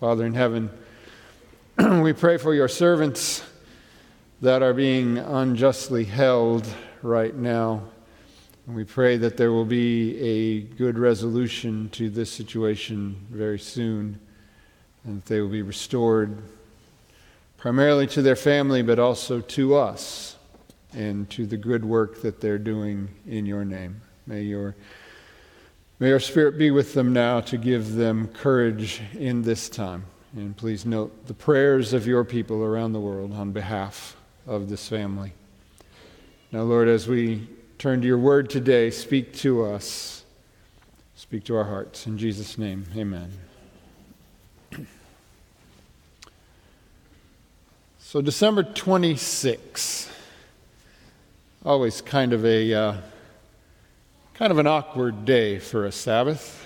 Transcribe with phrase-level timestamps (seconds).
[0.00, 0.68] Father in heaven,
[2.02, 3.42] we pray for your servants
[4.42, 6.66] that are being unjustly held
[7.00, 7.82] right now.
[8.66, 14.20] And we pray that there will be a good resolution to this situation very soon
[15.04, 16.42] and that they will be restored
[17.56, 20.36] primarily to their family, but also to us
[20.92, 24.02] and to the good work that they're doing in your name.
[24.26, 24.76] May your
[25.98, 30.04] May our Spirit be with them now to give them courage in this time.
[30.34, 34.14] And please note the prayers of your people around the world on behalf
[34.46, 35.32] of this family.
[36.52, 37.48] Now, Lord, as we
[37.78, 40.22] turn to your word today, speak to us,
[41.14, 42.06] speak to our hearts.
[42.06, 43.32] In Jesus' name, amen.
[47.98, 50.10] So, December 26,
[51.64, 52.74] always kind of a.
[52.74, 52.96] Uh,
[54.36, 56.62] Kind of an awkward day for a Sabbath.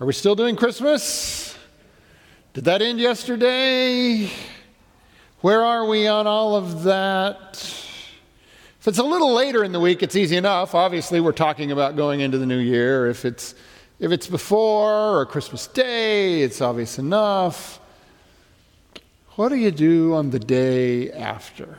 [0.00, 1.54] Are we still doing Christmas?
[2.54, 4.30] Did that end yesterday?
[5.42, 7.58] Where are we on all of that?
[8.80, 10.74] If it's a little later in the week, it's easy enough.
[10.74, 13.08] Obviously, we're talking about going into the new year.
[13.08, 13.54] If it's
[14.00, 17.78] if it's before or Christmas Day, it's obvious enough.
[19.32, 21.78] What do you do on the day after?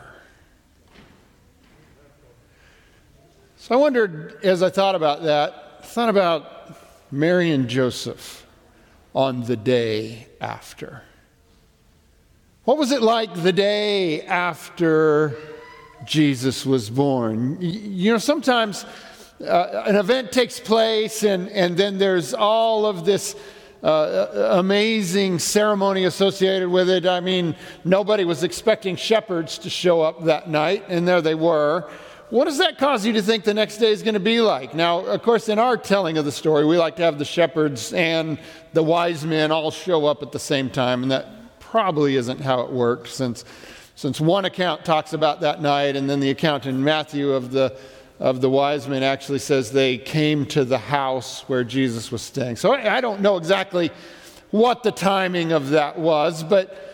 [3.63, 6.75] So I wondered, as I thought about that, thought about
[7.13, 8.45] Mary and Joseph
[9.15, 11.01] on the day after.
[12.65, 15.37] What was it like the day after
[16.03, 17.57] Jesus was born?
[17.61, 18.85] You know, sometimes
[19.39, 23.33] uh, an event takes place and, and then there's all of this
[23.81, 27.05] uh, amazing ceremony associated with it.
[27.05, 27.55] I mean,
[27.85, 31.89] nobody was expecting shepherds to show up that night, and there they were.
[32.33, 34.73] What does that cause you to think the next day is going to be like?
[34.73, 37.93] Now, of course, in our telling of the story, we like to have the shepherds
[37.93, 38.39] and
[38.73, 41.27] the wise men all show up at the same time, and that
[41.59, 43.45] probably isn't how it worked since,
[43.93, 47.77] since one account talks about that night, and then the account in Matthew of the,
[48.19, 52.55] of the wise men actually says they came to the house where Jesus was staying.
[52.55, 53.91] So I, I don't know exactly
[54.49, 56.92] what the timing of that was, but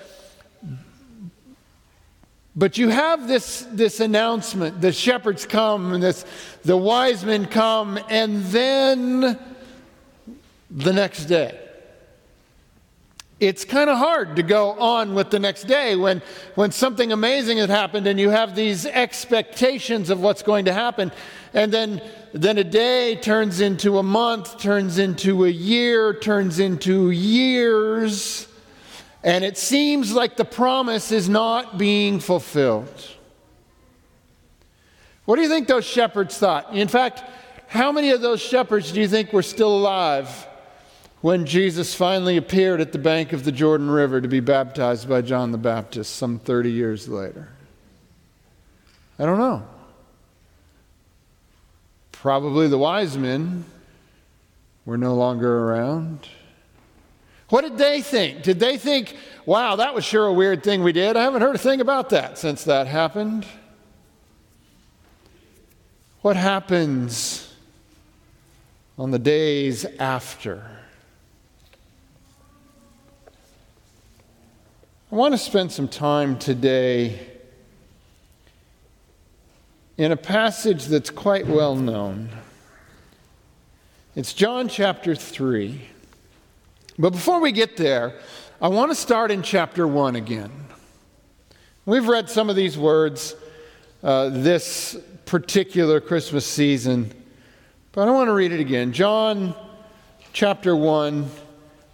[2.60, 6.26] but you have this, this announcement the shepherds come, and this,
[6.66, 9.40] the wise men come, and then
[10.70, 11.58] the next day.
[13.40, 16.22] It's kind of hard to go on with the next day when,
[16.56, 21.14] when something amazing has happened and you have these expectations of what's going to happen.
[21.54, 22.02] And then,
[22.34, 28.49] then a day turns into a month, turns into a year, turns into years.
[29.24, 33.08] And it seems like the promise is not being fulfilled.
[35.26, 36.74] What do you think those shepherds thought?
[36.74, 37.24] In fact,
[37.68, 40.48] how many of those shepherds do you think were still alive
[41.22, 45.22] when Jesus finally appeared at the bank of the Jordan River to be baptized by
[45.22, 47.50] John the Baptist some 30 years later?
[49.20, 49.68] I don't know.
[52.14, 53.66] Probably the wise men
[54.86, 56.28] were no longer around.
[57.50, 58.44] What did they think?
[58.44, 59.16] Did they think,
[59.46, 61.18] wow, that was sure a weird thing we did?
[61.18, 63.46] I haven't heard a thing about that since that happened.
[66.22, 67.52] What happens
[68.98, 70.64] on the days after?
[75.12, 77.20] I want to spend some time today
[79.98, 82.30] in a passage that's quite well known.
[84.16, 85.82] It's John chapter 3.
[87.00, 88.20] But before we get there,
[88.62, 90.52] I want to start in chapter 1 again.
[91.86, 93.38] We've read some of these words
[94.04, 97.14] uh, this particular Christmas season,
[97.94, 98.92] but I want to read it again.
[98.92, 99.56] John
[100.34, 101.30] chapter 1,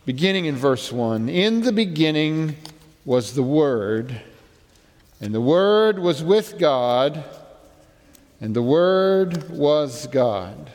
[0.07, 1.29] beginning in verse 1.
[1.29, 2.55] In the beginning
[3.05, 4.19] was the Word,
[5.21, 7.23] and the Word was with God,
[8.41, 10.71] and the Word was God.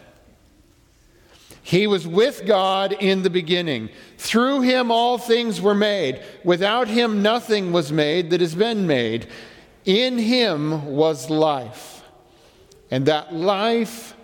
[1.71, 3.91] He was with God in the beginning.
[4.19, 6.21] Through him all things were made.
[6.43, 9.29] Without him nothing was made that has been made.
[9.85, 12.03] In him was life.
[12.91, 14.17] And that life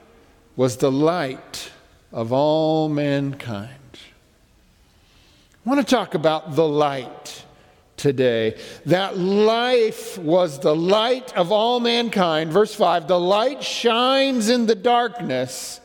[0.57, 1.71] was the light
[2.11, 3.71] of all mankind.
[5.65, 7.45] I want to talk about the light
[7.97, 8.59] today.
[8.87, 12.53] That life was the light of all mankind.
[12.53, 15.81] Verse 5 the light shines in the darkness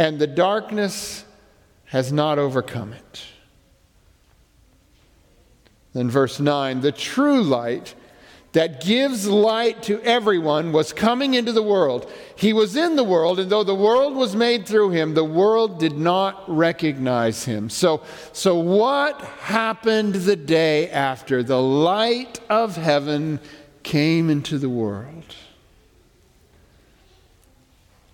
[0.00, 1.26] and the darkness
[1.84, 3.22] has not overcome it.
[5.92, 7.94] Then, verse 9 the true light
[8.52, 12.10] that gives light to everyone was coming into the world.
[12.34, 15.78] He was in the world, and though the world was made through him, the world
[15.78, 17.68] did not recognize him.
[17.68, 18.02] So,
[18.32, 23.38] so what happened the day after the light of heaven
[23.82, 25.36] came into the world?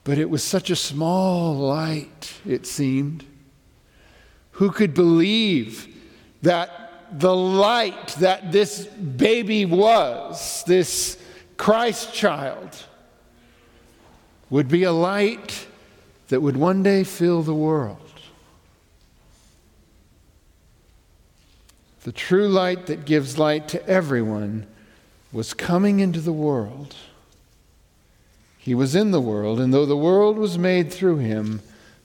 [0.07, 3.25] But it was such a small light, it seemed.
[4.53, 5.89] Who could believe
[6.43, 11.19] that the light that this baby was, this
[11.57, 12.85] Christ child,
[14.49, 15.67] would be a light
[16.29, 17.99] that would one day fill the world.
[22.05, 24.69] The true light that gives light to everyone
[25.33, 26.95] was coming into the world.
[28.67, 31.61] He was in the world, and though the world was made through him,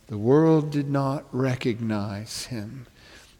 [0.05, 2.85] the world did not recognize him.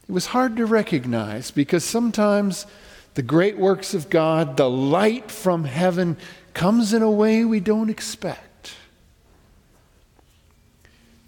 [0.09, 2.65] It was hard to recognize because sometimes
[3.13, 6.17] the great works of God, the light from heaven,
[6.55, 8.41] comes in a way we don't expect.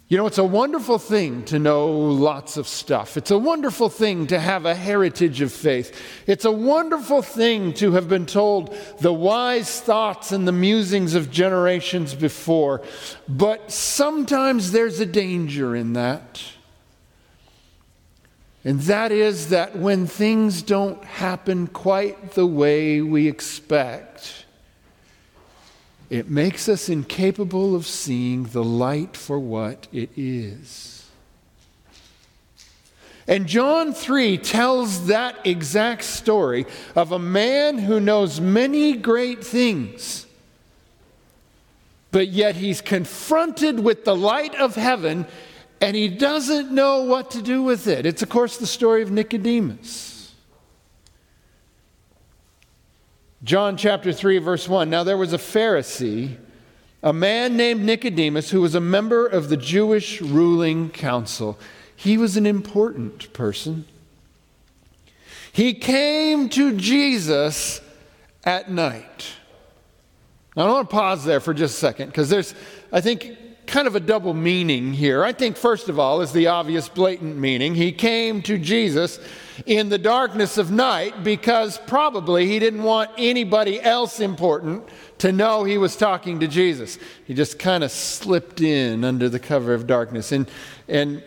[0.06, 3.16] You know, it's a wonderful thing to know lots of stuff.
[3.16, 5.98] It's a wonderful thing to have a heritage of faith.
[6.26, 11.30] It's a wonderful thing to have been told the wise thoughts and the musings of
[11.30, 12.82] generations before.
[13.26, 16.42] But sometimes there's a danger in that.
[18.62, 24.43] And that is that when things don't happen quite the way we expect,
[26.14, 31.10] it makes us incapable of seeing the light for what it is.
[33.26, 40.26] And John 3 tells that exact story of a man who knows many great things,
[42.12, 45.26] but yet he's confronted with the light of heaven
[45.80, 48.06] and he doesn't know what to do with it.
[48.06, 50.13] It's, of course, the story of Nicodemus.
[53.44, 54.88] John chapter 3, verse 1.
[54.88, 56.38] Now there was a Pharisee,
[57.02, 61.58] a man named Nicodemus, who was a member of the Jewish ruling council.
[61.94, 63.84] He was an important person.
[65.52, 67.82] He came to Jesus
[68.44, 69.34] at night.
[70.56, 72.54] Now, I want to pause there for just a second because there's,
[72.90, 73.36] I think,
[73.66, 75.22] kind of a double meaning here.
[75.22, 77.74] I think, first of all, is the obvious, blatant meaning.
[77.74, 79.18] He came to Jesus
[79.66, 85.64] in the darkness of night because probably he didn't want anybody else important to know
[85.64, 86.98] he was talking to Jesus.
[87.26, 90.32] He just kind of slipped in under the cover of darkness.
[90.32, 90.50] And,
[90.88, 91.22] and,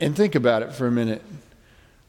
[0.00, 1.22] and think about it for a minute.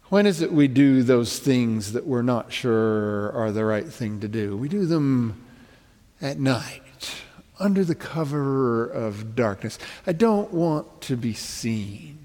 [0.10, 4.20] When is it we do those things that we're not sure are the right thing
[4.22, 4.58] to do?
[4.58, 5.46] We do them
[6.22, 6.82] at night
[7.60, 9.78] under the cover of darkness.
[10.06, 12.21] I don't want to be seen.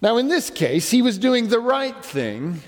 [0.00, 2.62] Now, in this case, he was doing the right thing.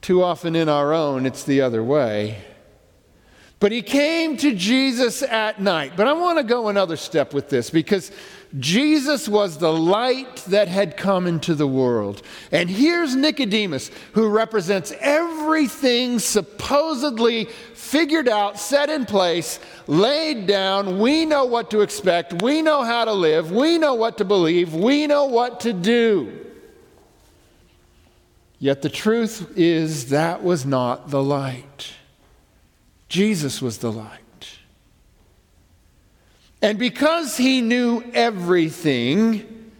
[0.00, 2.44] Too often in our own, it's the other way.
[3.60, 5.92] But he came to Jesus at night.
[5.94, 8.10] But I want to go another step with this because
[8.58, 12.22] Jesus was the light that had come into the world.
[12.50, 20.98] And here's Nicodemus, who represents everything supposedly figured out, set in place, laid down.
[20.98, 22.42] We know what to expect.
[22.42, 23.52] We know how to live.
[23.52, 24.74] We know what to believe.
[24.74, 26.46] We know what to do.
[28.58, 31.92] Yet the truth is that was not the light.
[33.10, 34.18] Jesus was the light.
[36.62, 39.72] And because he knew everything,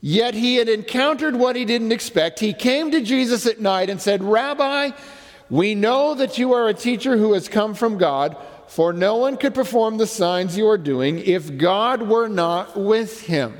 [0.00, 4.00] yet he had encountered what he didn't expect, he came to Jesus at night and
[4.00, 4.92] said, Rabbi,
[5.50, 8.36] we know that you are a teacher who has come from God,
[8.68, 13.22] for no one could perform the signs you are doing if God were not with
[13.22, 13.56] him.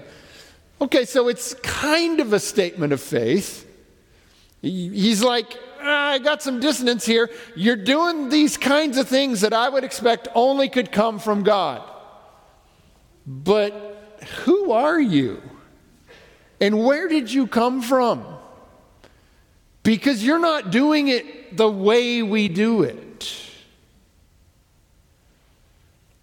[0.81, 3.69] Okay, so it's kind of a statement of faith.
[4.63, 5.57] He's like,
[5.89, 7.31] Ah, I got some dissonance here.
[7.55, 11.83] You're doing these kinds of things that I would expect only could come from God.
[13.27, 15.41] But who are you?
[16.61, 18.25] And where did you come from?
[19.83, 23.41] Because you're not doing it the way we do it.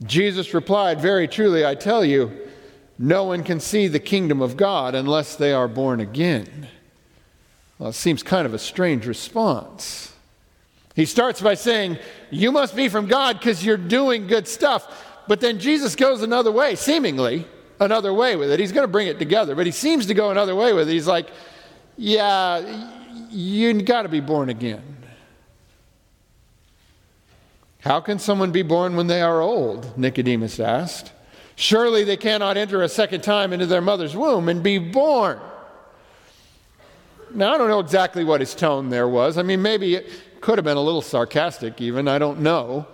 [0.04, 2.32] Jesus replied, Very truly, I tell you,
[3.00, 6.68] no one can see the kingdom of God unless they are born again.
[7.80, 10.14] Well, it seems kind of a strange response.
[10.96, 11.98] He starts by saying,
[12.30, 15.06] You must be from God because you're doing good stuff.
[15.28, 17.48] But then Jesus goes another way, seemingly
[17.80, 18.60] another way with it.
[18.60, 20.94] He's going to bring it together, but he seems to go another way with it.
[20.94, 21.30] He's like,
[21.98, 22.90] Yeah,
[23.30, 24.98] you got to be born again.
[27.82, 29.98] How can someone be born when they are old?
[29.98, 31.12] Nicodemus asked.
[31.56, 35.40] Surely they cannot enter a second time into their mother's womb and be born.
[37.34, 39.38] Now, I don't know exactly what his tone there was.
[39.38, 40.10] I mean, maybe it
[40.42, 42.08] could have been a little sarcastic, even.
[42.08, 42.88] I don't know.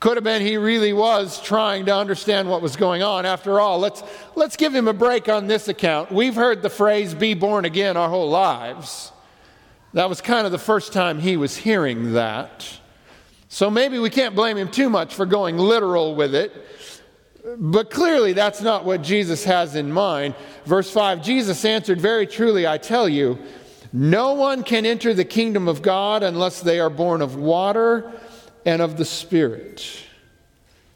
[0.00, 3.26] Could have been he really was trying to understand what was going on.
[3.26, 4.02] After all, let's,
[4.34, 6.10] let's give him a break on this account.
[6.10, 9.12] We've heard the phrase be born again our whole lives.
[9.92, 12.66] That was kind of the first time he was hearing that.
[13.48, 16.52] So maybe we can't blame him too much for going literal with it.
[17.58, 20.34] But clearly, that's not what Jesus has in mind.
[20.64, 23.38] Verse 5 Jesus answered, Very truly, I tell you,
[23.92, 28.10] no one can enter the kingdom of God unless they are born of water
[28.64, 30.04] and of the Spirit.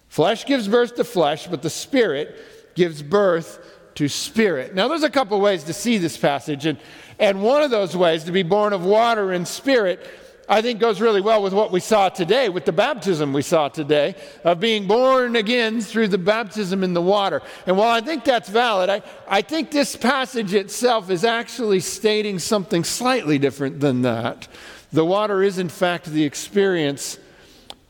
[0.08, 2.36] Flesh gives birth to flesh, but the Spirit
[2.74, 3.58] gives birth
[3.96, 4.74] to spirit.
[4.74, 6.78] Now, there's a couple ways to see this passage, and,
[7.18, 10.06] and one of those ways, to be born of water and spirit,
[10.48, 13.68] I think goes really well with what we saw today, with the baptism we saw
[13.68, 17.42] today, of being born again through the baptism in the water.
[17.66, 22.38] And while I think that's valid, I, I think this passage itself is actually stating
[22.38, 24.48] something slightly different than that.
[24.92, 27.18] The water is, in fact, the experience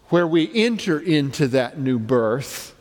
[0.08, 2.73] where we enter into that new birth.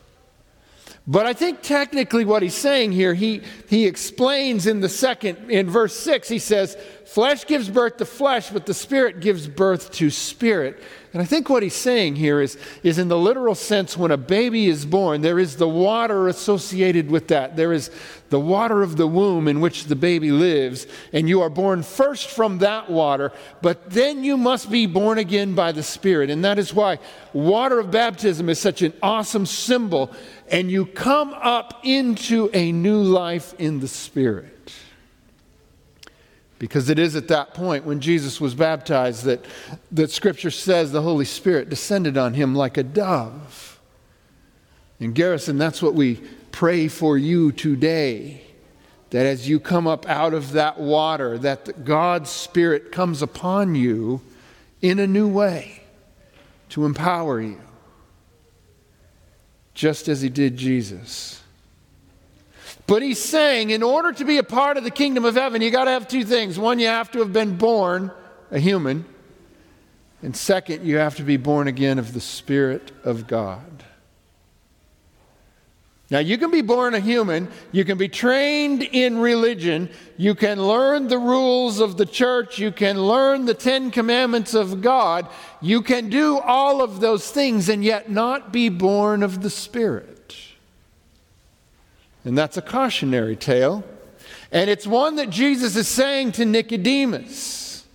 [1.05, 5.69] But I think technically what he's saying here, he, he explains in the second, in
[5.69, 10.09] verse 6, he says, Flesh gives birth to flesh, but the Spirit gives birth to
[10.09, 10.81] spirit.
[11.13, 14.17] And I think what he's saying here is, is in the literal sense, when a
[14.17, 17.55] baby is born, there is the water associated with that.
[17.55, 17.91] There is
[18.31, 22.29] the water of the womb in which the baby lives, and you are born first
[22.29, 23.31] from that water,
[23.61, 26.31] but then you must be born again by the Spirit.
[26.31, 26.97] And that is why
[27.31, 30.11] water of baptism is such an awesome symbol,
[30.49, 34.73] and you come up into a new life in the Spirit.
[36.59, 39.43] Because it is at that point when Jesus was baptized that,
[39.91, 43.81] that Scripture says the Holy Spirit descended on him like a dove.
[44.99, 46.21] In Garrison, that's what we
[46.51, 48.41] pray for you today.
[49.09, 54.21] That as you come up out of that water, that God's Spirit comes upon you
[54.81, 55.83] in a new way
[56.69, 57.59] to empower you,
[59.73, 61.41] just as He did Jesus.
[62.85, 65.71] But he's saying, in order to be a part of the kingdom of heaven, you
[65.71, 66.59] got to have two things.
[66.59, 68.11] One, you have to have been born
[68.51, 69.05] a human.
[70.21, 73.83] And second, you have to be born again of the Spirit of God.
[76.09, 80.61] Now, you can be born a human, you can be trained in religion, you can
[80.61, 85.27] learn the rules of the church, you can learn the Ten Commandments of God,
[85.61, 90.35] you can do all of those things and yet not be born of the Spirit.
[92.25, 93.83] And that's a cautionary tale.
[94.51, 97.85] And it's one that Jesus is saying to Nicodemus.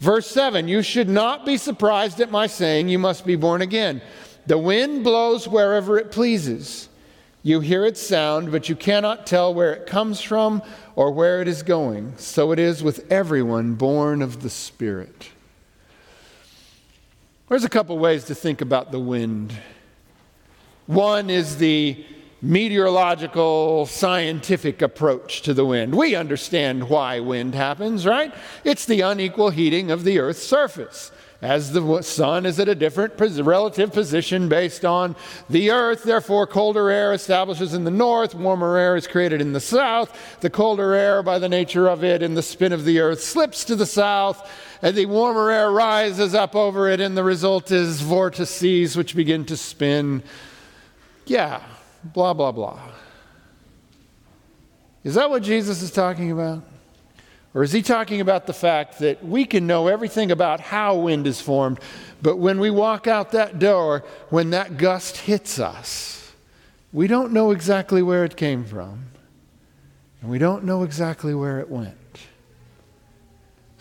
[0.00, 4.00] Verse 7 You should not be surprised at my saying, You must be born again.
[4.46, 6.88] The wind blows wherever it pleases.
[7.42, 10.62] You hear its sound, but you cannot tell where it comes from
[10.94, 12.14] or where it is going.
[12.18, 15.30] So it is with everyone born of the Spirit.
[17.48, 19.54] There's a couple ways to think about the wind.
[20.86, 22.04] One is the
[22.42, 25.94] meteorological, scientific approach to the wind.
[25.94, 28.34] We understand why wind happens, right?
[28.64, 31.10] It's the unequal heating of the Earth's surface.
[31.42, 35.16] As the sun is at a different relative position based on
[35.48, 39.60] the earth, therefore, colder air establishes in the north, warmer air is created in the
[39.60, 40.38] south.
[40.40, 43.64] The colder air, by the nature of it and the spin of the earth, slips
[43.64, 44.50] to the south,
[44.82, 49.46] and the warmer air rises up over it, and the result is vortices which begin
[49.46, 50.22] to spin.
[51.24, 51.62] Yeah,
[52.04, 52.80] blah, blah, blah.
[55.04, 56.62] Is that what Jesus is talking about?
[57.52, 61.26] Or is he talking about the fact that we can know everything about how wind
[61.26, 61.80] is formed,
[62.22, 66.32] but when we walk out that door, when that gust hits us,
[66.92, 69.06] we don't know exactly where it came from,
[70.20, 71.96] and we don't know exactly where it went.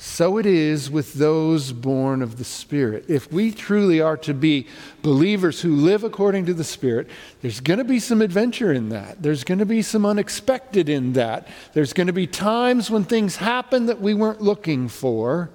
[0.01, 3.03] So it is with those born of the Spirit.
[3.09, 4.65] If we truly are to be
[5.01, 7.09] believers who live according to the Spirit,
[7.41, 9.21] there's going to be some adventure in that.
[9.21, 11.49] There's going to be some unexpected in that.
[11.73, 15.49] There's going to be times when things happen that we weren't looking for.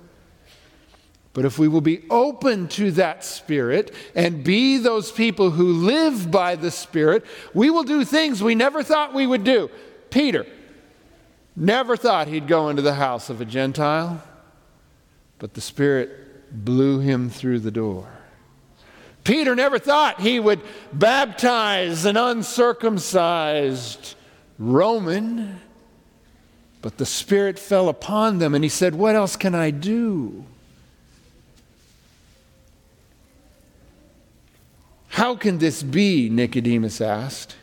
[1.32, 6.30] But if we will be open to that Spirit and be those people who live
[6.30, 7.24] by the Spirit,
[7.54, 9.70] we will do things we never thought we would do.
[10.10, 10.44] Peter
[11.56, 14.22] never thought he'd go into the house of a Gentile
[15.44, 18.08] but the Spirit blew him through the door.
[19.24, 24.14] Peter never thought he would baptize an uncircumcised
[24.58, 25.60] Roman,
[26.80, 30.46] but the Spirit fell upon them and he said, What else can I do?
[35.08, 36.30] How can this be?
[36.30, 37.54] Nicodemus asked.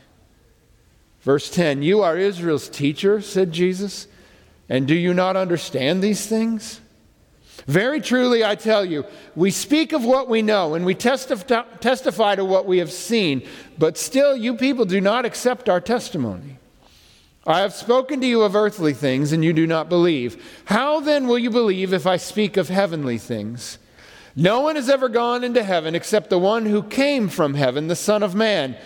[1.24, 4.06] Verse 10 You are Israel's teacher, said Jesus
[4.70, 6.81] And do you not understand these things?
[7.68, 12.36] Very truly, I tell you, we speak of what we know and we testify, testify
[12.36, 16.58] to what we have seen, but still you people do not accept our testimony.
[17.46, 20.62] I have spoken to you of earthly things, and you do not believe.
[20.66, 23.80] How then will you believe if I speak of heavenly things?
[24.36, 27.96] No one has ever gone into heaven except the one who came from heaven, the
[27.96, 28.78] Son of Man.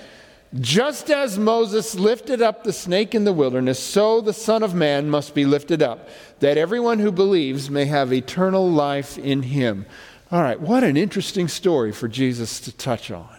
[0.59, 5.09] Just as Moses lifted up the snake in the wilderness, so the Son of Man
[5.09, 6.07] must be lifted up,
[6.39, 9.85] that everyone who believes may have eternal life in him.
[10.31, 13.37] All right, what an interesting story for Jesus to touch on.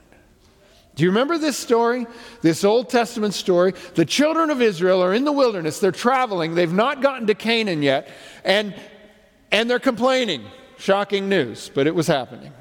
[0.94, 2.06] Do you remember this story?
[2.42, 3.74] This Old Testament story?
[3.94, 7.82] The children of Israel are in the wilderness, they're traveling, they've not gotten to Canaan
[7.82, 8.08] yet,
[8.44, 8.74] and,
[9.52, 10.44] and they're complaining.
[10.78, 12.52] Shocking news, but it was happening.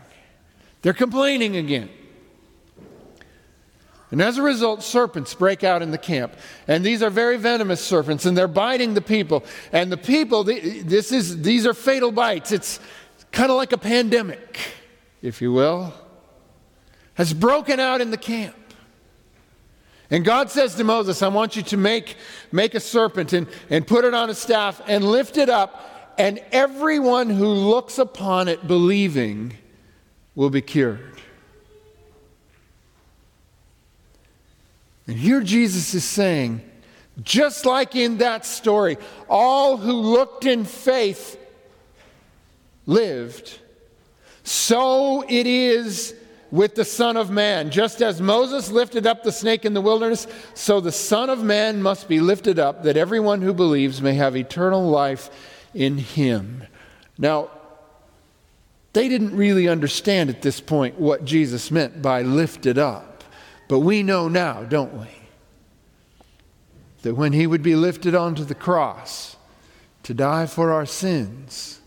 [0.81, 1.89] They're complaining again.
[4.11, 6.35] And as a result, serpents break out in the camp.
[6.67, 9.43] And these are very venomous serpents, and they're biting the people.
[9.71, 12.51] And the people, this is, these are fatal bites.
[12.51, 12.79] It's
[13.31, 14.59] kind of like a pandemic,
[15.21, 15.93] if you will,
[17.15, 18.55] has broken out in the camp.
[20.11, 22.15] And God says to Moses, I want you to make,
[22.51, 26.39] make a serpent and, and put it on a staff and lift it up, and
[26.51, 29.57] everyone who looks upon it believing
[30.35, 31.21] will be cured.
[35.07, 36.61] And here Jesus is saying,
[37.23, 38.97] just like in that story,
[39.29, 41.39] all who looked in faith
[42.85, 43.59] lived.
[44.43, 46.13] So it is
[46.51, 47.71] with the Son of Man.
[47.71, 51.81] Just as Moses lifted up the snake in the wilderness, so the Son of Man
[51.81, 55.29] must be lifted up, that everyone who believes may have eternal life
[55.73, 56.63] in him.
[57.17, 57.49] Now,
[58.93, 63.14] they didn't really understand at this point what Jesus meant by lifted up.
[63.67, 65.07] But we know now, don't we?
[67.01, 69.35] That when he would be lifted onto the cross
[70.03, 71.79] to die for our sins,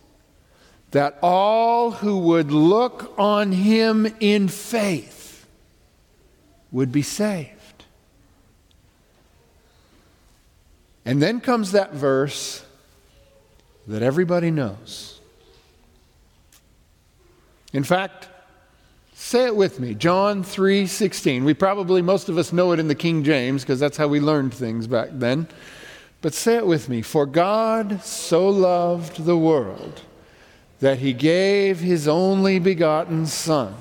[0.90, 5.46] that all who would look on him in faith
[6.72, 7.84] would be saved.
[11.04, 12.64] And then comes that verse
[13.86, 15.20] that everybody knows.
[17.72, 18.28] In fact,
[19.28, 19.92] Say it with me.
[19.92, 21.44] John 3:16.
[21.44, 24.20] We probably most of us know it in the King James because that's how we
[24.20, 25.48] learned things back then.
[26.22, 27.02] But say it with me.
[27.02, 30.00] For God so loved the world
[30.80, 33.74] that he gave his only begotten son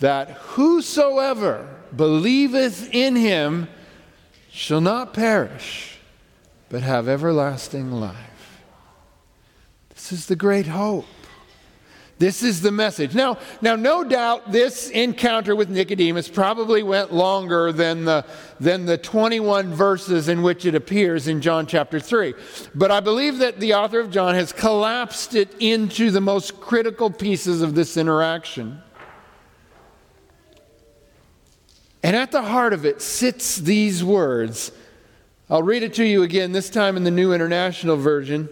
[0.00, 3.68] that whosoever believeth in him
[4.50, 6.00] shall not perish
[6.70, 8.64] but have everlasting life.
[9.90, 11.06] This is the great hope.
[12.20, 13.14] This is the message.
[13.14, 18.26] Now, now, no doubt this encounter with Nicodemus probably went longer than the,
[18.60, 22.34] than the 21 verses in which it appears in John chapter 3.
[22.74, 27.10] But I believe that the author of John has collapsed it into the most critical
[27.10, 28.82] pieces of this interaction.
[32.02, 34.72] And at the heart of it sits these words.
[35.48, 38.50] I'll read it to you again, this time in the New International Version.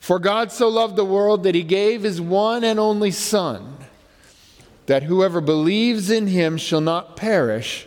[0.00, 3.76] For God so loved the world that he gave his one and only Son,
[4.86, 7.86] that whoever believes in him shall not perish,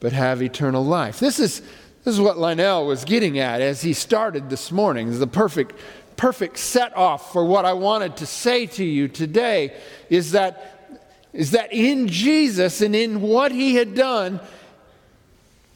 [0.00, 1.18] but have eternal life.
[1.18, 1.60] This is,
[2.04, 5.08] this is what Lionel was getting at as he started this morning.
[5.08, 5.74] It's the perfect,
[6.16, 9.76] perfect set off for what I wanted to say to you today
[10.08, 10.96] is that,
[11.32, 14.40] is that in Jesus and in what he had done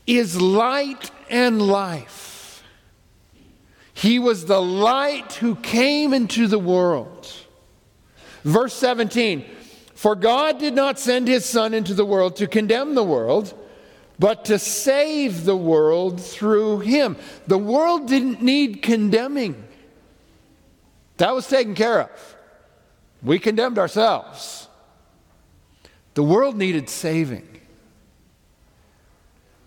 [0.06, 2.31] is light and life.
[3.94, 7.30] He was the light who came into the world.
[8.44, 9.44] Verse 17
[9.94, 13.54] For God did not send his Son into the world to condemn the world,
[14.18, 17.16] but to save the world through him.
[17.46, 19.62] The world didn't need condemning,
[21.18, 22.36] that was taken care of.
[23.22, 24.68] We condemned ourselves.
[26.14, 27.48] The world needed saving.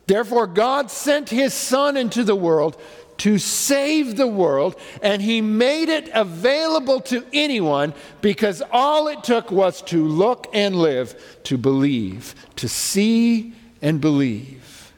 [0.08, 2.80] Therefore, God sent his Son into the world
[3.18, 9.52] to save the world, and he made it available to anyone because all it took
[9.52, 14.94] was to look and live, to believe, to see and believe.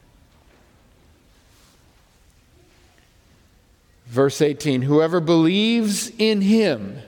[4.07, 6.99] Verse 18 Whoever believes in him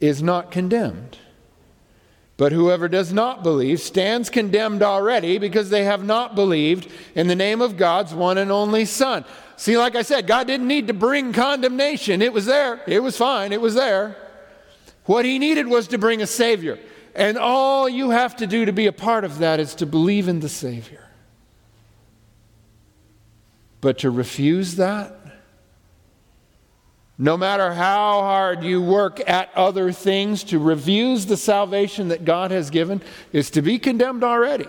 [0.00, 1.18] is not condemned.
[2.36, 7.36] But whoever does not believe stands condemned already because they have not believed in the
[7.36, 9.24] name of God's one and only Son.
[9.56, 12.22] See, like I said, God didn't need to bring condemnation.
[12.22, 12.82] It was there.
[12.88, 13.52] It was fine.
[13.52, 14.16] It was there.
[15.04, 16.78] What he needed was to bring a Savior.
[17.14, 20.26] And all you have to do to be a part of that is to believe
[20.26, 21.08] in the Savior.
[23.80, 25.23] But to refuse that
[27.16, 32.50] no matter how hard you work at other things to refuse the salvation that God
[32.50, 33.00] has given,
[33.32, 34.66] is to be condemned already.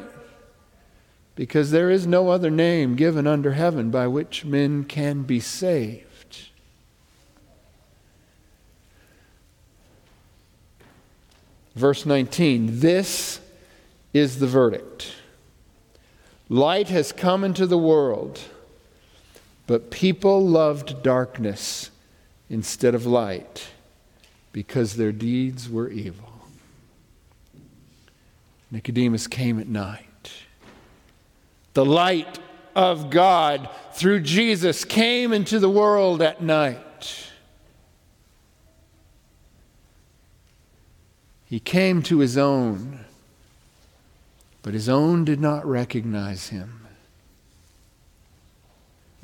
[1.34, 6.06] Because there is no other name given under heaven by which men can be saved.
[11.76, 13.42] Verse 19 This
[14.14, 15.14] is the verdict.
[16.48, 18.40] Light has come into the world,
[19.66, 21.90] but people loved darkness
[22.50, 23.68] instead of light
[24.52, 26.32] because their deeds were evil.
[28.72, 30.34] Nicodemus came at night.
[31.74, 32.40] The light
[32.76, 36.82] of God through Jesus came into the world at night.
[41.46, 43.06] He came to his own,
[44.62, 46.86] but his own did not recognize him.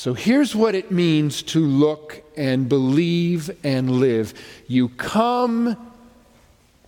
[0.00, 4.32] So here's what it means to look and believe and live.
[4.66, 5.76] You come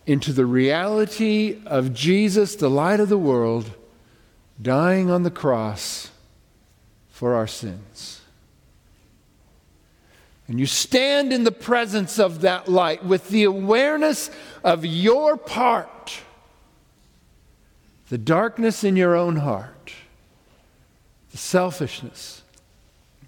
[0.07, 3.71] into the reality of Jesus, the light of the world,
[4.63, 6.11] dying on the cross
[7.11, 8.23] for our sins.
[10.49, 14.31] And you stand in the presence of that light with the awareness
[14.65, 16.21] of your part,
[18.09, 19.93] the darkness in your own heart,
[21.31, 22.42] the selfishness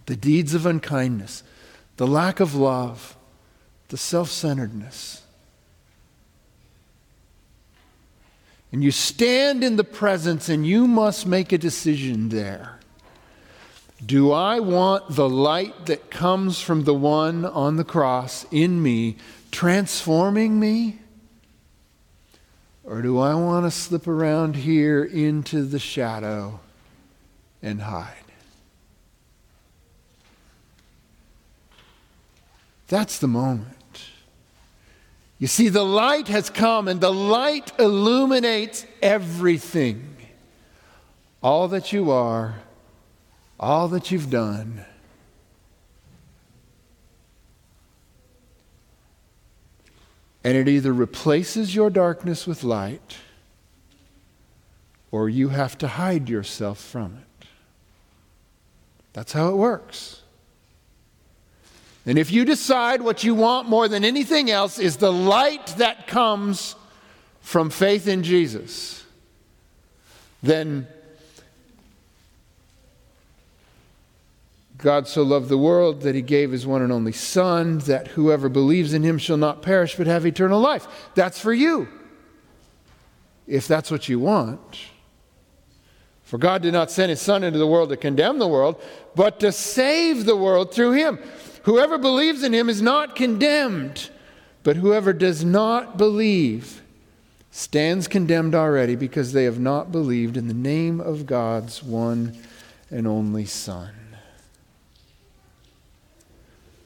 [0.07, 1.43] the deeds of unkindness,
[1.97, 3.17] the lack of love,
[3.89, 5.23] the self centeredness.
[8.73, 12.81] And you stand in the presence and you must make a decision there.
[14.05, 19.17] Do I want the light that comes from the one on the cross in me
[19.53, 20.99] transforming me?
[22.83, 26.59] Or do I want to slip around here into the shadow
[27.63, 28.24] and hide?
[32.89, 33.69] That's the moment.
[35.39, 40.17] You see, the light has come, and the light illuminates everything.
[41.43, 42.57] All that you are,
[43.59, 44.85] all that you've done.
[50.43, 53.17] And it either replaces your darkness with light,
[55.11, 57.47] or you have to hide yourself from it.
[59.15, 60.24] That's how it works.
[62.07, 66.07] And if you decide what you want more than anything else is the light that
[66.07, 66.77] comes
[67.41, 69.05] from faith in Jesus,
[70.43, 70.87] then
[74.77, 78.51] God so loved the world that he gave his one and only Son, that whoever
[78.51, 80.87] believes in him shall not perish but have eternal life.
[81.15, 81.89] That's for you,
[83.47, 84.79] if that's what you want.
[86.25, 88.83] For God did not send his Son into the world to condemn the world,
[89.15, 91.19] but to save the world through him.
[91.65, 94.11] Whoever believes in him is not condemned,
[94.63, 96.83] but whoever does not believe
[97.51, 102.37] stands condemned already because they have not believed in the name of God's one
[102.91, 103.93] and only Son.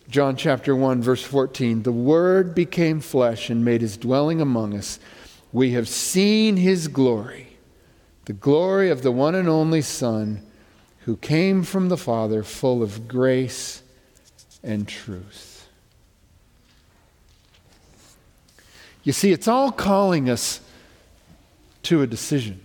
[0.08, 5.00] John chapter 1, verse 14 The Word became flesh and made his dwelling among us.
[5.52, 7.56] We have seen his glory,
[8.26, 10.46] the glory of the one and only Son
[11.00, 13.82] who came from the Father, full of grace
[14.62, 15.68] and truth.
[19.05, 20.61] You see, it's all calling us
[21.85, 22.61] to a decision.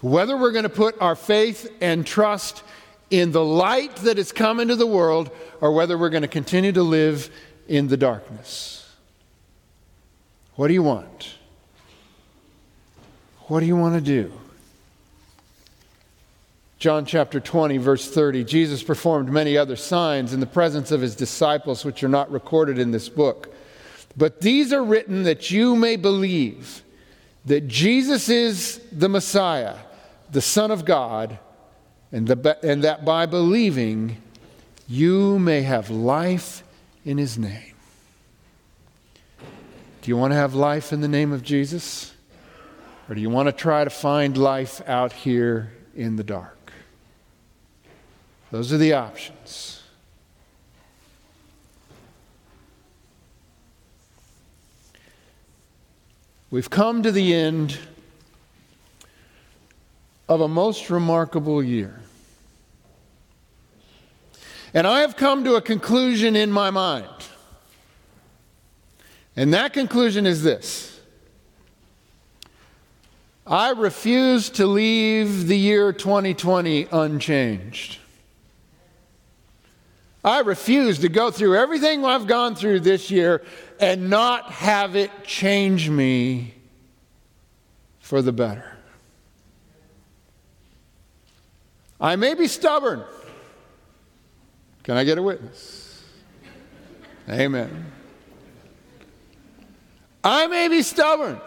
[0.00, 2.62] Whether we're going to put our faith and trust
[3.10, 6.72] in the light that has come into the world or whether we're going to continue
[6.72, 7.30] to live
[7.66, 8.90] in the darkness.
[10.54, 11.34] What do you want?
[13.48, 14.32] What do you want to do?
[16.78, 21.16] John chapter 20, verse 30 Jesus performed many other signs in the presence of his
[21.16, 23.52] disciples, which are not recorded in this book.
[24.16, 26.82] But these are written that you may believe
[27.46, 29.76] that Jesus is the Messiah,
[30.30, 31.38] the Son of God,
[32.12, 34.16] and, the, and that by believing
[34.88, 36.62] you may have life
[37.04, 37.74] in his name.
[40.02, 42.12] Do you want to have life in the name of Jesus?
[43.08, 46.57] Or do you want to try to find life out here in the dark?
[48.50, 49.82] Those are the options.
[56.50, 57.78] We've come to the end
[60.28, 62.00] of a most remarkable year.
[64.72, 67.06] And I have come to a conclusion in my mind.
[69.36, 71.00] And that conclusion is this
[73.46, 77.97] I refuse to leave the year 2020 unchanged.
[80.28, 83.42] I refuse to go through everything I've gone through this year
[83.80, 86.54] and not have it change me
[87.98, 88.76] for the better.
[91.98, 93.04] I may be stubborn.
[94.82, 96.04] Can I get a witness?
[97.30, 97.86] Amen.
[100.22, 101.40] I may be stubborn,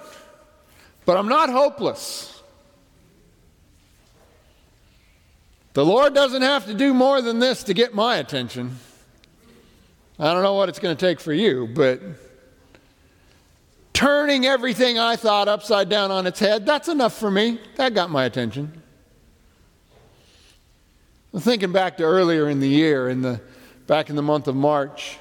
[1.05, 2.30] but I'm not hopeless.
[5.73, 8.77] The Lord doesn't have to do more than this to get my attention.
[10.19, 12.01] I don't know what it's going to take for you, but
[13.93, 17.59] turning everything I thought upside down on its head, that's enough for me.
[17.77, 18.81] That got my attention.
[21.33, 23.39] I'm thinking back to earlier in the year, in the,
[23.87, 25.17] back in the month of March.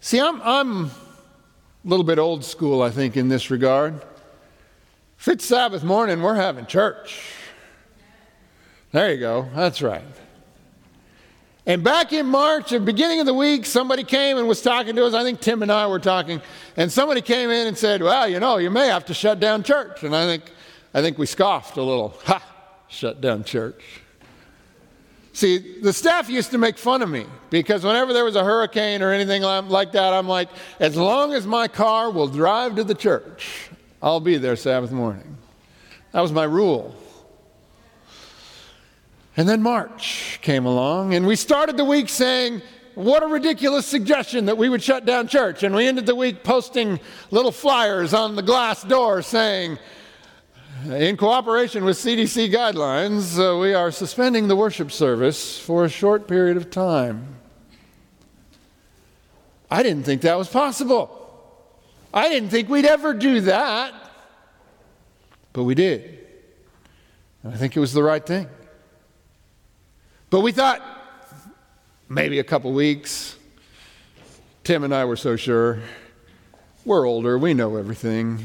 [0.00, 0.90] See, I'm, I'm a
[1.84, 4.02] little bit old school, I think, in this regard.
[5.18, 7.22] If it's Sabbath morning, we're having church.
[8.92, 9.48] There you go.
[9.54, 10.02] That's right.
[11.64, 14.96] And back in March, at the beginning of the week, somebody came and was talking
[14.96, 15.14] to us.
[15.14, 16.42] I think Tim and I were talking,
[16.76, 19.62] and somebody came in and said, "Well, you know, you may have to shut down
[19.62, 20.44] church." And I think,
[20.92, 22.14] I think we scoffed a little.
[22.24, 22.42] Ha!
[22.88, 23.82] Shut down church.
[25.32, 29.00] See, the staff used to make fun of me because whenever there was a hurricane
[29.00, 32.94] or anything like that, I'm like, as long as my car will drive to the
[32.94, 33.70] church,
[34.02, 35.38] I'll be there Sabbath morning.
[36.10, 36.94] That was my rule.
[39.36, 42.60] And then March came along, and we started the week saying,
[42.94, 45.62] What a ridiculous suggestion that we would shut down church.
[45.62, 49.78] And we ended the week posting little flyers on the glass door saying,
[50.86, 56.26] in cooperation with CDC guidelines, uh, we are suspending the worship service for a short
[56.26, 57.36] period of time.
[59.70, 61.18] I didn't think that was possible.
[62.12, 63.94] I didn't think we'd ever do that.
[65.52, 66.26] But we did.
[67.42, 68.48] And I think it was the right thing.
[70.32, 70.80] But we thought
[72.08, 73.36] maybe a couple weeks.
[74.64, 75.80] Tim and I were so sure.
[76.86, 78.42] We're older, we know everything.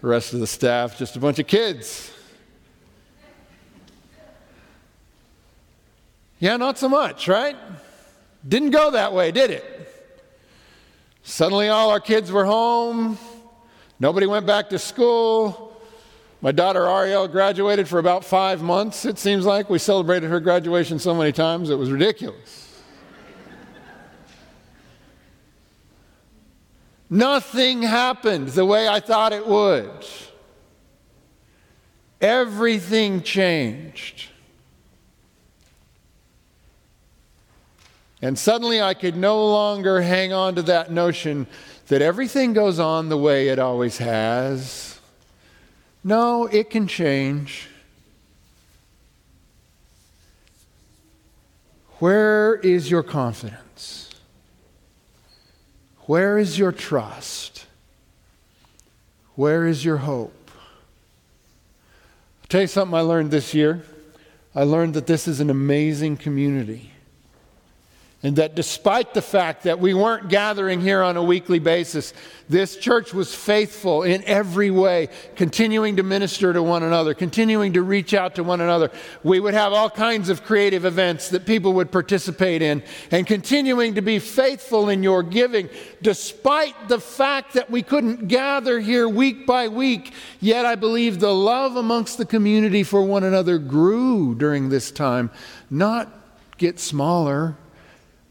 [0.00, 2.10] The rest of the staff, just a bunch of kids.
[6.40, 7.54] Yeah, not so much, right?
[8.46, 9.88] Didn't go that way, did it?
[11.22, 13.18] Suddenly, all our kids were home.
[14.00, 15.67] Nobody went back to school.
[16.40, 19.68] My daughter Ariel graduated for about five months, it seems like.
[19.68, 22.66] We celebrated her graduation so many times, it was ridiculous.
[27.10, 29.90] Nothing happened the way I thought it would.
[32.20, 34.26] Everything changed.
[38.20, 41.46] And suddenly I could no longer hang on to that notion
[41.86, 44.97] that everything goes on the way it always has.
[46.08, 47.68] No, it can change.
[51.98, 54.08] Where is your confidence?
[56.06, 57.66] Where is your trust?
[59.34, 60.50] Where is your hope?
[62.40, 63.84] I'll tell you something I learned this year.
[64.54, 66.92] I learned that this is an amazing community.
[68.20, 72.12] And that despite the fact that we weren't gathering here on a weekly basis,
[72.48, 77.82] this church was faithful in every way, continuing to minister to one another, continuing to
[77.82, 78.90] reach out to one another.
[79.22, 83.94] We would have all kinds of creative events that people would participate in, and continuing
[83.94, 85.68] to be faithful in your giving,
[86.02, 90.12] despite the fact that we couldn't gather here week by week.
[90.40, 95.30] Yet I believe the love amongst the community for one another grew during this time,
[95.70, 96.12] not
[96.56, 97.56] get smaller.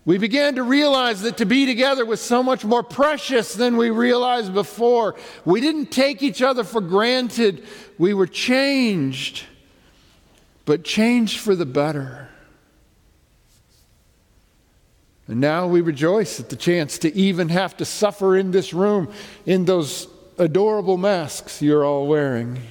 [0.07, 3.89] We began to realize that to be together was so much more precious than we
[3.89, 5.15] realized before.
[5.43, 7.67] We didn't take each other for granted.
[7.97, 9.43] We were changed,
[10.63, 12.29] but changed for the better.
[15.27, 19.11] And now we rejoice at the chance to even have to suffer in this room
[19.45, 22.61] in those adorable masks you're all wearing.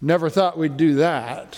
[0.00, 1.56] Never thought we'd do that.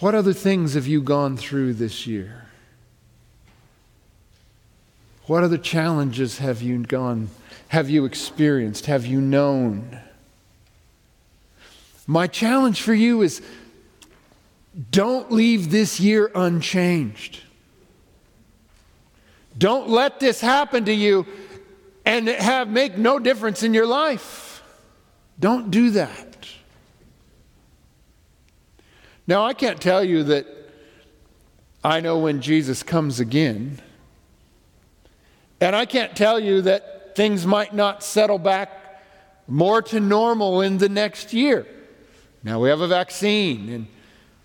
[0.00, 2.46] What other things have you gone through this year?
[5.26, 7.30] What other challenges have you gone,
[7.68, 9.98] have you experienced, have you known?
[12.06, 13.42] My challenge for you is
[14.90, 17.42] don't leave this year unchanged.
[19.58, 21.26] Don't let this happen to you
[22.06, 24.62] and have make no difference in your life.
[25.40, 26.27] Don't do that.
[29.28, 30.46] Now, I can't tell you that
[31.84, 33.80] I know when Jesus comes again.
[35.60, 39.02] And I can't tell you that things might not settle back
[39.46, 41.66] more to normal in the next year.
[42.42, 43.86] Now we have a vaccine, and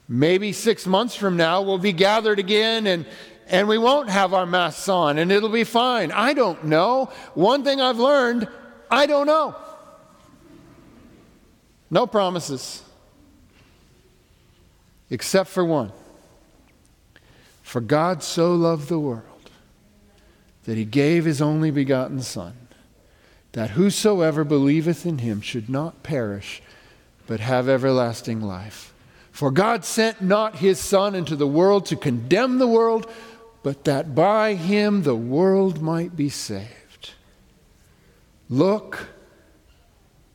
[0.07, 3.05] maybe six months from now we'll be gathered again and,
[3.47, 6.11] and we won't have our masks on and it'll be fine.
[6.11, 7.11] I don't know.
[7.35, 8.47] One thing I've learned
[8.89, 9.55] I don't know.
[11.89, 12.83] No promises,
[15.13, 15.91] except for one.
[17.61, 19.51] For God so loved the world
[20.63, 22.55] that he gave his only begotten Son,
[23.51, 26.63] that whosoever believeth in him should not perish,
[27.27, 28.91] but have everlasting life.
[29.31, 33.07] For God sent not his Son into the world to condemn the world,
[33.61, 37.11] but that by him the world might be saved.
[38.49, 39.09] Look,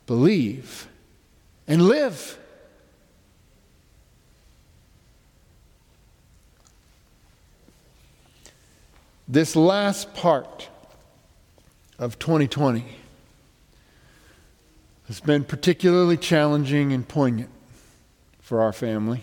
[0.06, 0.86] believe,
[1.66, 2.38] and live.
[9.30, 10.70] This last part
[11.98, 12.82] of 2020
[15.06, 17.50] has been particularly challenging and poignant
[18.40, 19.20] for our family.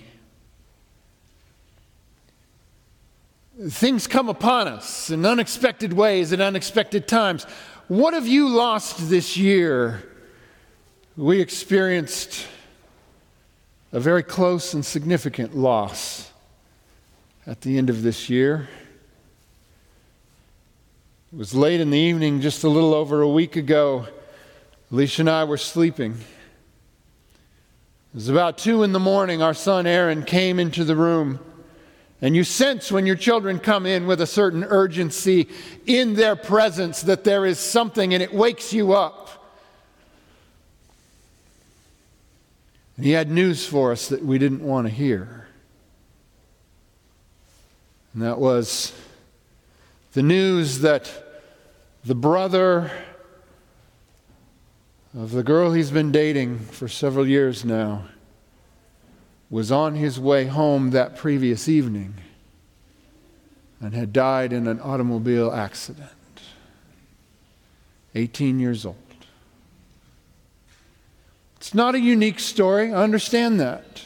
[3.68, 7.46] Things come upon us in unexpected ways at unexpected times.
[7.88, 10.04] What have you lost this year?
[11.18, 12.46] We experienced
[13.92, 16.30] a very close and significant loss
[17.48, 18.68] at the end of this year.
[21.36, 24.08] It was late in the evening, just a little over a week ago.
[24.90, 26.14] Alicia and I were sleeping.
[26.14, 26.18] It
[28.14, 29.42] was about two in the morning.
[29.42, 31.42] Our son Aaron came into the room.
[32.22, 35.50] And you sense when your children come in with a certain urgency
[35.86, 39.52] in their presence that there is something and it wakes you up.
[42.96, 45.50] And he had news for us that we didn't want to hear.
[48.14, 48.94] And that was
[50.14, 51.24] the news that
[52.06, 52.92] the brother
[55.18, 58.06] of the girl he's been dating for several years now
[59.50, 62.14] was on his way home that previous evening
[63.82, 66.10] and had died in an automobile accident.
[68.14, 68.96] 18 years old.
[71.58, 74.04] It's not a unique story, I understand that.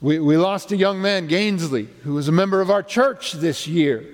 [0.00, 3.66] We, we lost a young man, Gainsley, who was a member of our church this
[3.66, 4.04] year.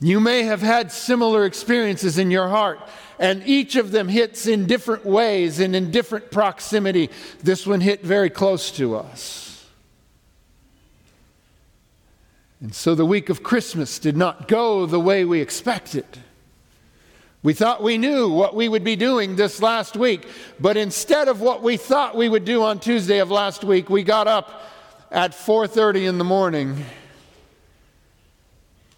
[0.00, 2.80] You may have had similar experiences in your heart,
[3.18, 7.10] and each of them hits in different ways and in different proximity.
[7.42, 9.66] This one hit very close to us.
[12.62, 16.06] And so the week of Christmas did not go the way we expected.
[17.42, 20.26] We thought we knew what we would be doing this last week,
[20.58, 24.02] but instead of what we thought we would do on Tuesday of last week, we
[24.02, 24.62] got up
[25.10, 26.84] at 4:30 in the morning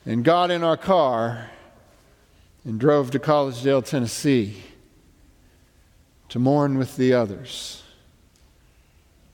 [0.05, 1.51] and got in our car
[2.65, 4.63] and drove to Collegedale, Tennessee
[6.29, 7.83] to mourn with the others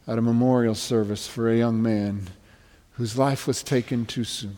[0.07, 2.29] at a memorial service for a young man
[2.93, 4.57] whose life was taken too soon.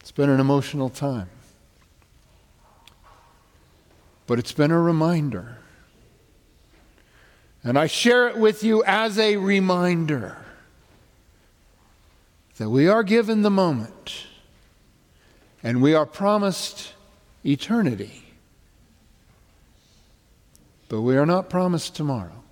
[0.00, 1.30] It's been an emotional time,
[4.26, 5.58] but it's been a reminder
[7.66, 10.38] and I share it with you as a reminder
[12.58, 14.26] that we are given the moment
[15.64, 16.92] and we are promised
[17.44, 18.22] eternity.
[20.88, 22.44] But we are not promised tomorrow.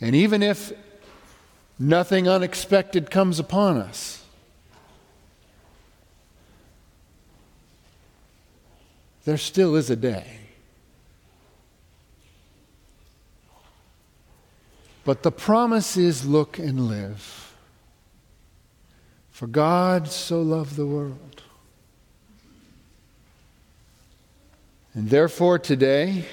[0.00, 0.72] And even if
[1.78, 4.24] nothing unexpected comes upon us,
[9.26, 10.38] there still is a day.
[15.04, 17.54] But the promise is look and live.
[19.30, 21.42] For God so loved the world.
[24.94, 26.26] And therefore, today,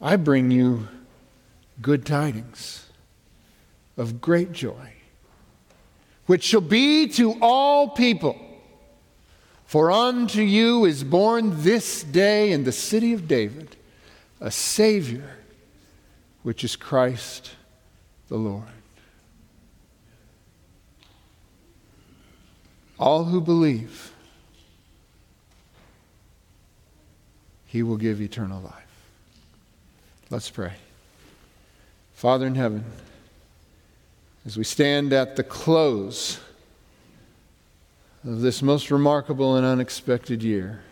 [0.00, 0.88] I bring you
[1.80, 2.86] good tidings
[3.96, 4.94] of great joy,
[6.26, 8.38] which shall be to all people.
[9.66, 13.76] For unto you is born this day in the city of David
[14.40, 15.38] a Savior
[16.42, 17.52] which is Christ
[18.28, 18.68] the Lord.
[23.02, 24.12] all who believe,
[27.66, 28.74] he will give eternal life.
[30.30, 30.74] Let's pray.
[32.14, 32.84] Father in heaven,
[34.46, 36.38] as we stand at the close
[38.24, 40.82] of this most remarkable and unexpected year,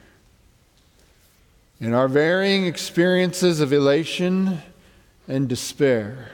[1.81, 4.61] in our varying experiences of elation
[5.31, 6.28] and despair,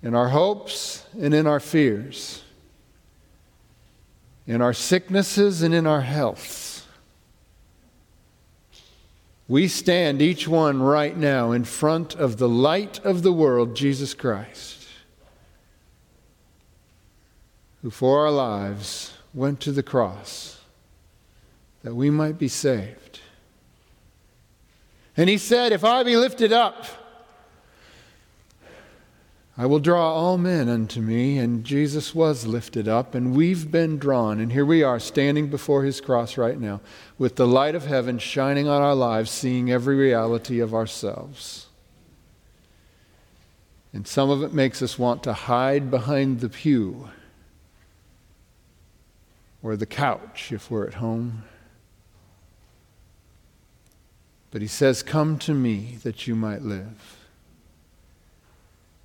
[0.00, 2.44] in our hopes and in our fears,
[4.46, 6.86] in our sicknesses and in our healths,
[9.48, 14.14] we stand, each one right now, in front of the light of the world, Jesus
[14.14, 14.86] Christ,
[17.82, 20.60] who for our lives went to the cross
[21.82, 23.18] that we might be saved.
[25.16, 26.86] And he said, If I be lifted up,
[29.56, 31.36] I will draw all men unto me.
[31.36, 34.40] And Jesus was lifted up, and we've been drawn.
[34.40, 36.80] And here we are standing before his cross right now
[37.18, 41.66] with the light of heaven shining on our lives, seeing every reality of ourselves.
[43.92, 47.10] And some of it makes us want to hide behind the pew
[49.62, 51.42] or the couch if we're at home.
[54.50, 57.16] But he says, Come to me that you might live.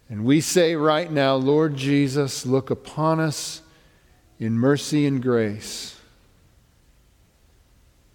[0.09, 3.61] And we say right now, Lord Jesus, look upon us
[4.39, 5.99] in mercy and grace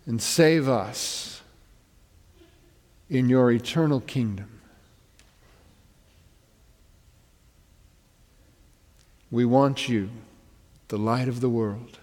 [0.06, 1.42] and save us
[3.08, 4.60] in your eternal kingdom.
[9.30, 10.10] We want you,
[10.88, 11.98] the light of the world,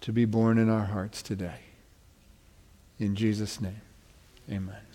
[0.00, 1.60] to be born in our hearts today.
[2.98, 3.80] In Jesus' name,
[4.50, 4.87] amen.